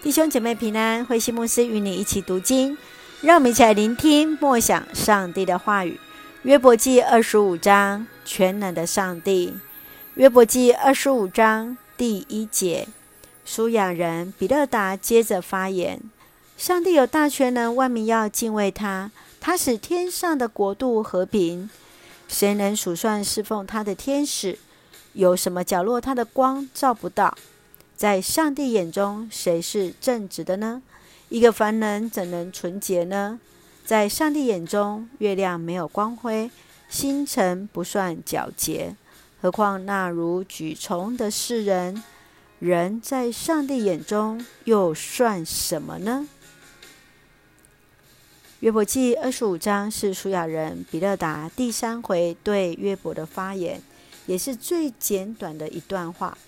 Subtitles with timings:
[0.00, 2.78] 弟兄姐妹平安，慧馨牧师与你一起读经，
[3.20, 5.98] 让我们一起来聆听默想上帝的话语。
[6.42, 9.54] 约伯记二十五章，全能的上帝。
[10.14, 12.86] 约伯记二十五章第一节，
[13.44, 16.00] 书亚人比勒达接着发言：
[16.56, 19.10] 上帝有大权能，万民要敬畏他。
[19.40, 21.68] 他使天上的国度和平，
[22.28, 24.60] 谁能数算侍奉他的天使？
[25.14, 27.36] 有什么角落他的光照不到？
[27.98, 30.80] 在上帝眼中，谁是正直的呢？
[31.30, 33.40] 一个凡人怎能纯洁呢？
[33.84, 36.48] 在上帝眼中，月亮没有光辉，
[36.88, 38.94] 星辰不算皎洁，
[39.40, 42.00] 何况那如蜡虫的世人？
[42.60, 46.28] 人在上帝眼中又算什么呢？
[48.60, 53.82] 约伯记二十五章是书亚人比勒达第三回对约伯的发言，
[54.26, 56.38] 也是最简短的一段话。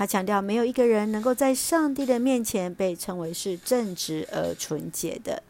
[0.00, 5.42] 他强调，没有一个人能够在上帝的面前被称为是正直而纯洁的。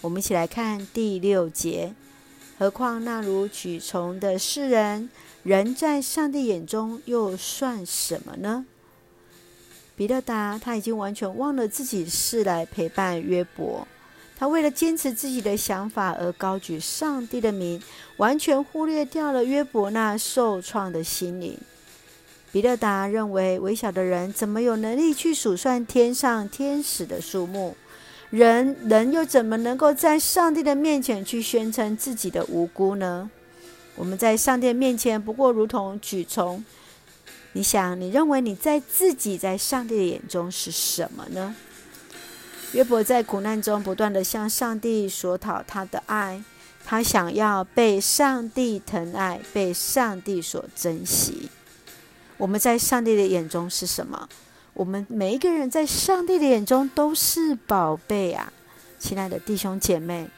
[0.00, 1.92] 我们一起来看第六节。
[2.58, 5.10] 何况那如蜡虫的世人，
[5.42, 8.64] 人在上帝眼中又算什么呢？
[9.94, 13.86] 比勒达他已经完全忘了自己是来陪伴约伯，
[14.38, 17.78] 他为了坚持自己的想法而高举上帝的名，
[18.16, 21.58] 完全忽略掉了约伯那受创的心灵。
[22.52, 27.74] 比勒达认为，微小的人怎么有能力去数算天上天使的数目？
[28.28, 33.30] 人人又怎么能够在上帝的面前去宣称自己的无辜呢？
[33.96, 36.62] 我们在上帝面前不过如同蜡虫。
[37.54, 41.54] 你想，你认为你在自己在上帝的眼中是什么呢？
[42.72, 46.42] 约伯在苦难中不断地向上帝索讨他的爱，
[46.84, 51.48] 他想要被上帝疼爱，被上帝所珍惜。
[52.42, 54.28] 我们在上帝的眼中是什么？
[54.74, 58.52] 我们每一个人在上帝的眼中都是宝贝啊！
[58.98, 60.28] 亲爱的弟兄姐妹，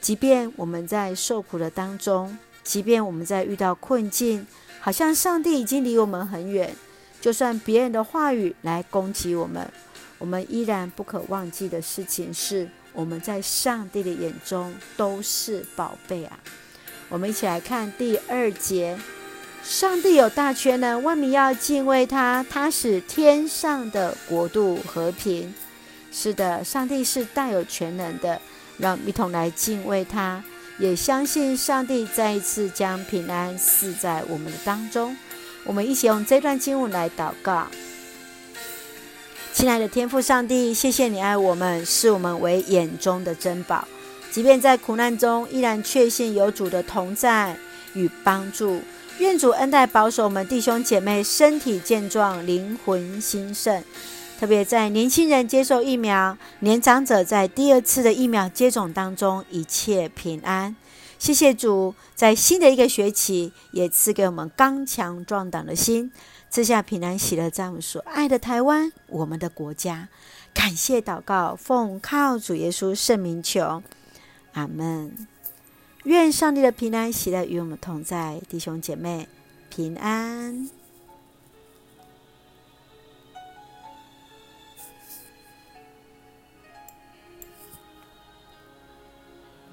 [0.00, 4.46] 即便我们在受苦的当中，即便我们在遇到困境，
[4.80, 6.74] 好像上帝已经离我们很远，
[7.20, 9.70] 就算别人的话语来攻击我们，
[10.16, 16.38] 我们依然不可忘记的事情是，我们在上帝的眼中都是宝贝啊！
[17.10, 18.98] 我们一起来看第二节。
[19.64, 22.44] 上帝有大权能，万民要敬畏他。
[22.50, 25.52] 他使天上的国度和平。
[26.12, 28.38] 是的，上帝是大有全能的，
[28.76, 30.44] 让一同来敬畏他，
[30.78, 35.16] 也相信上帝再一次将平安赐在我们的当中。
[35.64, 37.66] 我们一起用这段经文来祷告。
[39.54, 43.88] 亲爱的天父上帝，谢谢你爱我们，视我们为眼中的珍宝，
[44.30, 47.56] 即便在苦难中，依然确信有主的同在
[47.94, 48.82] 与帮助。
[49.18, 53.82] 愿主恩待保守我们弟兄姐妹身体健壮、灵魂兴盛，
[54.40, 60.74] 特别在年轻人接受疫苗、年长者在第二次的疫苗接种当中一切平安。
[61.16, 66.10] 谢谢主，在新的一个学期也赐给我们刚强壮胆的心，
[66.50, 70.08] 赐下平安喜乐，在我们所爱的台湾，我们的国家。
[70.52, 73.82] 感谢祷告，奉靠主耶稣圣名求，
[74.54, 75.33] 阿门。
[76.04, 79.26] 愿上帝的平安喜乐与我们同在，弟兄姐妹
[79.70, 80.68] 平安。